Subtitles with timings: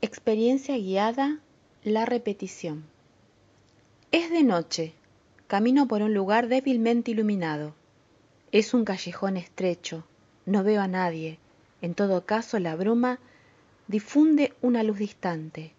[0.00, 1.40] Experiencia guiada,
[1.82, 2.84] la repetición.
[4.12, 4.94] Es de noche.
[5.48, 7.74] Camino por un lugar débilmente iluminado.
[8.52, 10.04] Es un callejón estrecho.
[10.46, 11.40] No veo a nadie.
[11.82, 13.18] En todo caso, la bruma
[13.88, 15.72] difunde una luz distante.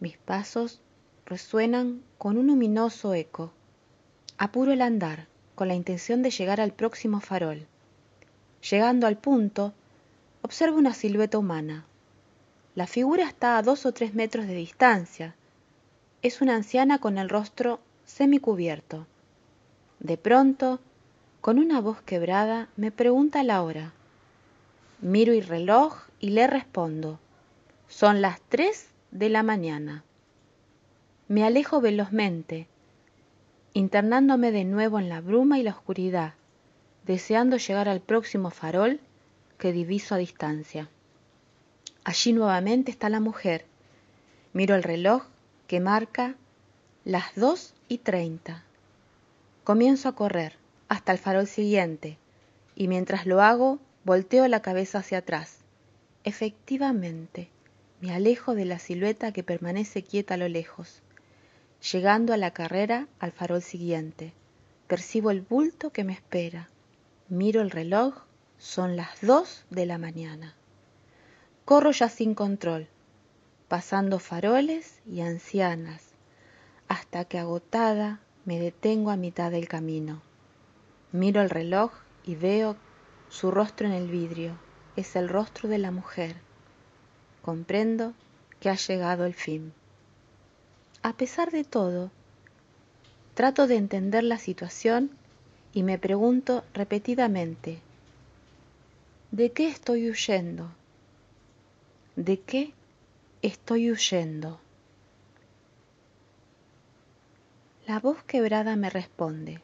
[0.00, 0.80] Mis pasos
[1.24, 3.52] resuenan con un luminoso eco.
[4.36, 7.68] Apuro el andar, con la intención de llegar al próximo farol.
[8.68, 9.74] Llegando al punto,
[10.42, 11.86] observo una silueta humana
[12.74, 15.34] la figura está a dos o tres metros de distancia.
[16.22, 19.06] Es una anciana con el rostro semicubierto.
[20.00, 20.80] De pronto,
[21.42, 23.92] con una voz quebrada, me pregunta la hora.
[25.02, 27.18] Miro el reloj y le respondo.
[27.88, 30.02] Son las tres de la mañana.
[31.28, 32.68] Me alejo velozmente,
[33.74, 36.34] internándome de nuevo en la bruma y la oscuridad,
[37.04, 39.00] deseando llegar al próximo farol
[39.58, 40.88] que diviso a distancia.
[42.04, 43.64] Allí nuevamente está la mujer.
[44.52, 45.22] Miro el reloj
[45.66, 46.34] que marca
[47.04, 48.64] las dos y treinta.
[49.64, 50.56] Comienzo a correr
[50.88, 52.18] hasta el farol siguiente
[52.74, 55.58] y mientras lo hago volteo la cabeza hacia atrás.
[56.24, 57.50] Efectivamente,
[58.00, 61.02] me alejo de la silueta que permanece quieta a lo lejos.
[61.92, 64.32] Llegando a la carrera al farol siguiente,
[64.88, 66.68] percibo el bulto que me espera.
[67.28, 68.14] Miro el reloj,
[68.58, 70.56] son las dos de la mañana.
[71.64, 72.88] Corro ya sin control,
[73.68, 76.02] pasando faroles y ancianas,
[76.88, 80.22] hasta que agotada me detengo a mitad del camino.
[81.12, 81.92] Miro el reloj
[82.24, 82.76] y veo
[83.28, 84.58] su rostro en el vidrio.
[84.96, 86.36] Es el rostro de la mujer.
[87.42, 88.12] Comprendo
[88.58, 89.72] que ha llegado el fin.
[91.02, 92.10] A pesar de todo,
[93.34, 95.10] trato de entender la situación
[95.72, 97.80] y me pregunto repetidamente,
[99.30, 100.70] ¿de qué estoy huyendo?
[102.16, 102.74] ¿De qué
[103.40, 104.60] estoy huyendo?
[107.86, 109.62] La voz quebrada me responde,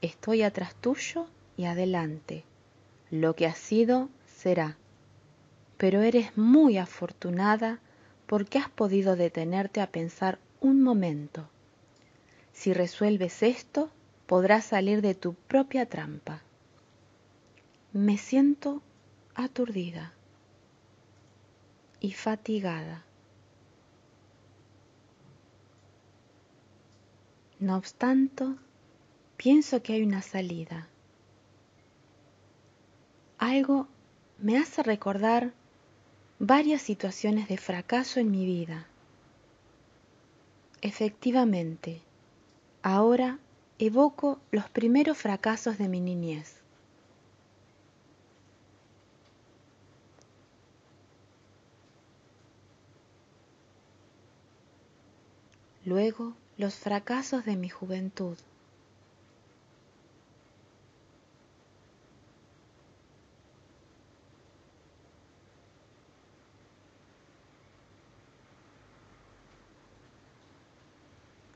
[0.00, 2.42] estoy atrás tuyo y adelante,
[3.12, 4.76] lo que ha sido será,
[5.76, 7.78] pero eres muy afortunada
[8.26, 11.48] porque has podido detenerte a pensar un momento.
[12.52, 13.90] Si resuelves esto,
[14.26, 16.42] podrás salir de tu propia trampa.
[17.92, 18.82] Me siento
[19.36, 20.14] aturdida
[22.04, 23.02] y fatigada.
[27.58, 28.44] No obstante,
[29.38, 30.86] pienso que hay una salida.
[33.38, 33.88] Algo
[34.38, 35.54] me hace recordar
[36.38, 38.86] varias situaciones de fracaso en mi vida.
[40.82, 42.02] Efectivamente,
[42.82, 43.38] ahora
[43.78, 46.63] evoco los primeros fracasos de mi niñez.
[55.84, 58.38] Luego los fracasos de mi juventud.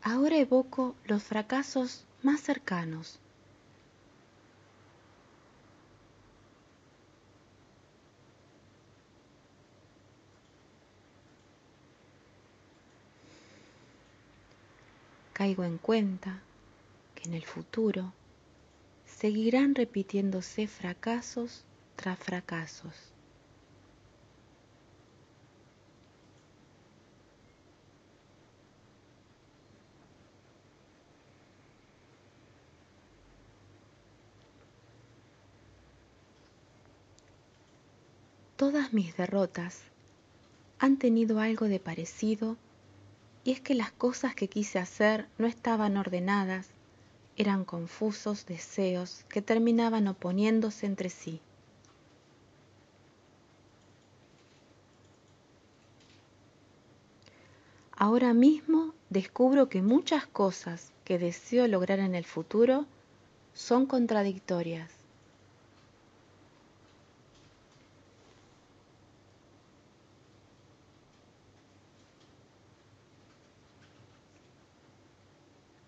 [0.00, 3.23] Ahora evoco los fracasos más cercanos.
[15.44, 16.40] Caigo en cuenta
[17.14, 18.14] que en el futuro
[19.04, 21.66] seguirán repitiéndose fracasos
[21.96, 22.94] tras fracasos.
[38.56, 39.82] Todas mis derrotas
[40.78, 42.56] han tenido algo de parecido
[43.44, 46.70] y es que las cosas que quise hacer no estaban ordenadas,
[47.36, 51.40] eran confusos deseos que terminaban oponiéndose entre sí.
[57.96, 62.86] Ahora mismo descubro que muchas cosas que deseo lograr en el futuro
[63.52, 65.03] son contradictorias.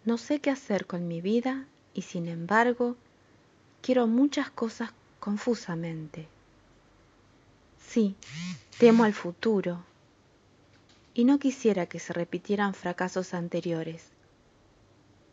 [0.06, 2.96] No sé qué hacer con mi vida y sin embargo
[3.82, 6.28] quiero muchas cosas confusamente.
[7.84, 8.14] Sí,
[8.78, 9.82] temo al futuro
[11.12, 14.10] y no quisiera que se repitieran fracasos anteriores.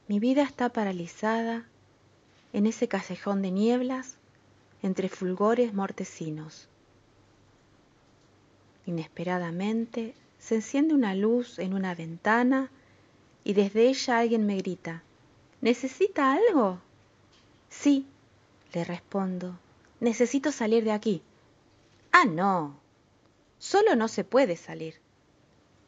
[0.08, 1.66] Mi vida está paralizada
[2.52, 4.18] en ese callejón de nieblas
[4.82, 6.68] entre fulgores mortecinos.
[8.88, 12.72] Inesperadamente se enciende una luz en una ventana
[13.44, 15.04] y desde ella alguien me grita,
[15.64, 16.82] ¿Necesita algo?
[17.70, 18.06] Sí,
[18.74, 19.58] le respondo,
[20.02, 21.22] necesito salir de aquí.
[22.12, 22.76] Ah, no,
[23.60, 24.96] solo no se puede salir.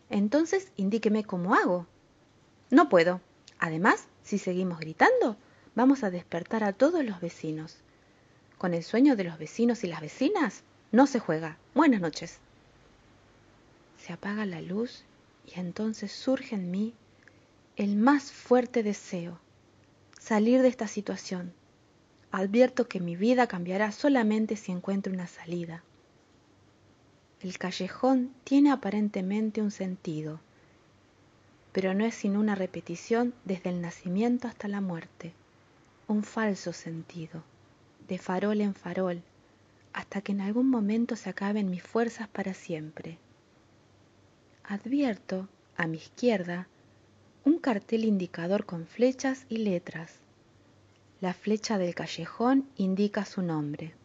[0.10, 1.88] Entonces indíqueme cómo hago.
[2.69, 3.19] No puedo.
[3.60, 5.36] Además, si seguimos gritando,
[5.75, 7.75] vamos a despertar a todos los vecinos.
[8.58, 10.63] Con el sueño de los vecinos y las vecinas
[10.94, 11.58] no se juega.
[11.74, 12.40] Buenas noches.
[14.00, 15.04] Se apaga la luz
[15.46, 16.94] y entonces surge en mí
[17.77, 19.38] el más fuerte deseo,
[20.18, 21.51] salir de esta situación.
[22.31, 25.83] Advierto que mi vida cambiará solamente si encuentro una salida.
[27.42, 30.39] El callejón tiene aparentemente un sentido,
[31.74, 35.33] pero no es sino una repetición desde el nacimiento hasta la muerte,
[36.07, 37.44] un falso sentido,
[38.07, 39.22] de farol en farol,
[39.92, 43.18] hasta que en algún momento se acaben mis fuerzas para siempre.
[44.63, 46.69] Advierto, a mi izquierda,
[47.66, 50.20] cartel indicador con flechas y letras.
[51.20, 53.96] La flecha del callejón indica su nombre.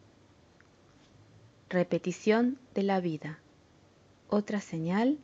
[1.68, 3.38] Repetición de la vida.
[4.30, 5.18] Otra señal,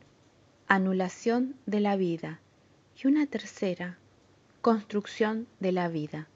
[0.67, 2.39] anulación de la vida.
[3.03, 3.97] Y una tercera,
[4.61, 6.27] construcción de la vida.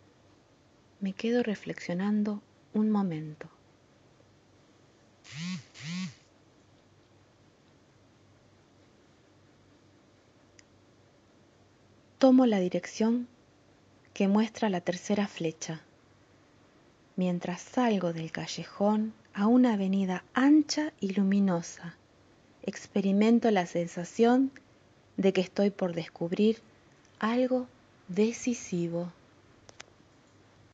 [1.02, 2.42] Me quedo reflexionando
[2.74, 3.48] un momento.
[12.22, 13.28] Tomo la dirección
[14.14, 15.82] que muestra la tercera flecha,
[17.16, 21.96] mientras salgo del callejón a una avenida ancha y luminosa,
[22.62, 24.52] experimento la sensación
[25.18, 26.62] de que estoy por descubrir
[27.18, 27.66] algo
[28.08, 29.12] decisivo.